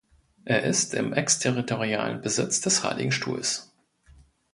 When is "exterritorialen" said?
1.13-2.21